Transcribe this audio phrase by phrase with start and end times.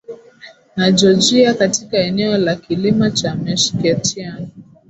[0.75, 4.47] na Georgia Katika eneo la kilima cha Meskhetian